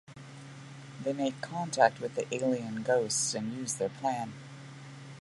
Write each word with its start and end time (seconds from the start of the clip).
They 1.03 1.13
make 1.13 1.39
contact 1.41 1.99
with 2.01 2.15
the 2.15 2.25
alien 2.33 2.81
"ghosts" 2.81 3.35
and 3.35 3.53
use 3.53 3.75
their 3.75 3.89
plan. 3.89 4.33